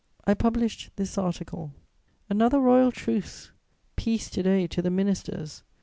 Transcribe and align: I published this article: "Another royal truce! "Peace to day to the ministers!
I 0.25 0.33
published 0.33 0.89
this 0.95 1.15
article: 1.15 1.75
"Another 2.27 2.59
royal 2.59 2.91
truce! 2.91 3.51
"Peace 3.95 4.31
to 4.31 4.41
day 4.41 4.65
to 4.65 4.81
the 4.81 4.89
ministers! 4.89 5.61